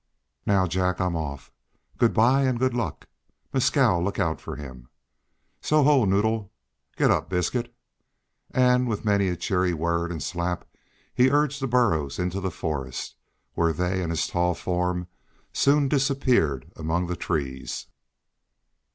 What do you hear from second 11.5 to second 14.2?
the burros into the forest, where they and